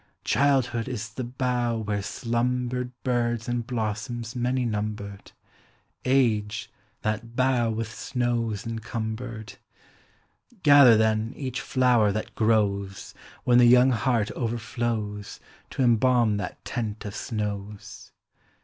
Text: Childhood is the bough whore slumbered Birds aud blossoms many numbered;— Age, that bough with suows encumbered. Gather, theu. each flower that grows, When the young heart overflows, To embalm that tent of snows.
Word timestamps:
Childhood 0.23 0.87
is 0.87 1.09
the 1.09 1.23
bough 1.23 1.83
whore 1.85 2.03
slumbered 2.03 2.91
Birds 3.03 3.47
aud 3.47 3.67
blossoms 3.67 4.35
many 4.35 4.65
numbered;— 4.65 5.31
Age, 6.23 6.71
that 7.03 7.35
bough 7.35 7.69
with 7.69 7.89
suows 7.93 8.65
encumbered. 8.65 9.57
Gather, 10.63 10.97
theu. 10.97 11.33
each 11.35 11.61
flower 11.61 12.11
that 12.13 12.33
grows, 12.33 13.13
When 13.43 13.59
the 13.59 13.65
young 13.67 13.91
heart 13.91 14.31
overflows, 14.31 15.39
To 15.69 15.83
embalm 15.83 16.37
that 16.37 16.65
tent 16.65 17.05
of 17.05 17.13
snows. 17.13 18.11